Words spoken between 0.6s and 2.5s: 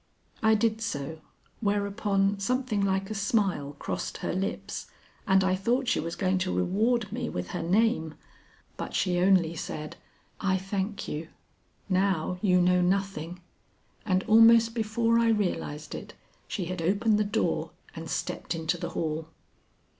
so, whereupon